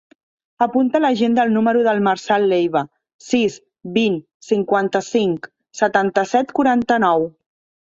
[0.65, 2.83] Apunta a l'agenda el número del Marçal Leiva:
[3.27, 3.59] sis,
[3.99, 5.49] vint, cinquanta-cinc,
[5.83, 7.31] setanta-set, quaranta-nou.